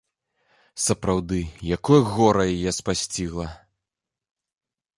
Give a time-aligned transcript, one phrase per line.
[0.85, 1.37] Сапраўды,
[1.77, 3.47] якое гора яе спасцігла!